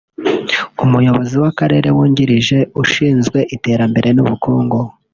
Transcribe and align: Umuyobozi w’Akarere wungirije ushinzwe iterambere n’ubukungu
Umuyobozi 0.85 1.35
w’Akarere 1.41 1.87
wungirije 1.95 2.57
ushinzwe 2.83 3.39
iterambere 3.55 4.09
n’ubukungu 4.13 4.79